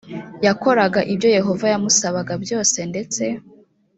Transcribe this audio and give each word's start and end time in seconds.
yakoraga 0.45 0.99
ibyo 1.13 1.29
yehova 1.37 1.65
yamusabaga 1.73 2.33
byose 2.43 2.77
ndetse 2.91 3.23